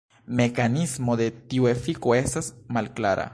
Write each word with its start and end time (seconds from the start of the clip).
Mekanismo 0.37 1.17
de 1.19 1.27
tiu 1.53 1.69
efiko 1.73 2.17
estas 2.21 2.51
malklara. 2.79 3.29